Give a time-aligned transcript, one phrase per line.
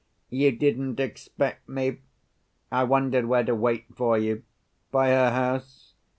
[0.31, 1.99] You didn't expect me?
[2.71, 4.41] I wondered where to wait for you.
[4.89, 5.93] By her house?